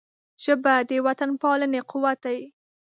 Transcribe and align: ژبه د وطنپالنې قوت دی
ژبه 0.43 0.73
د 0.89 0.91
وطنپالنې 1.05 1.81
قوت 1.89 2.19
دی 2.25 2.39